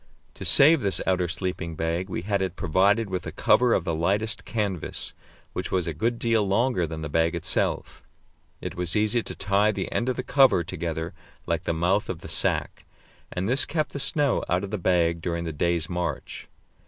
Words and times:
To 0.33 0.43
save 0.43 0.81
this 0.81 0.99
outer 1.05 1.27
sleeping 1.27 1.75
bag, 1.75 2.09
we 2.09 2.23
had 2.23 2.41
it 2.41 2.55
provided 2.55 3.07
with 3.07 3.27
a 3.27 3.31
cover 3.31 3.71
of 3.75 3.83
the 3.83 3.93
lightest 3.93 4.45
canvas, 4.45 5.13
which 5.53 5.69
was 5.71 5.85
a 5.85 5.93
good 5.93 6.17
deal 6.17 6.43
longer 6.43 6.87
than 6.87 7.03
the 7.03 7.07
bag 7.07 7.35
itself. 7.35 8.01
It 8.61 8.73
was 8.73 8.95
easy 8.95 9.21
to 9.21 9.35
tie 9.35 9.71
the 9.71 9.91
end 9.91 10.09
of 10.09 10.15
the 10.15 10.23
cover 10.23 10.63
together 10.63 11.13
like 11.45 11.65
the 11.65 11.71
mouth 11.75 12.09
of 12.09 12.21
the 12.21 12.27
sack, 12.29 12.85
and 13.31 13.47
this 13.47 13.63
kept 13.63 13.91
the 13.93 13.99
snow 13.99 14.43
out 14.49 14.63
of 14.63 14.71
the 14.71 14.79
bag 14.79 15.21
during 15.21 15.43
the 15.43 15.53
day's 15.53 15.87
march. 15.87 16.47